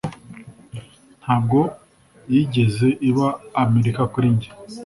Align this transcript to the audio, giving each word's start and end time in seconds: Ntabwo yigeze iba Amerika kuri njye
Ntabwo 1.21 1.59
yigeze 2.33 2.87
iba 3.09 3.27
Amerika 3.63 4.01
kuri 4.11 4.27
njye 4.35 4.49